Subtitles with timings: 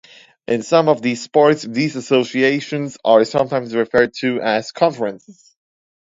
[0.47, 5.55] In some of these sports, these associations are sometimes referred to as "conferences".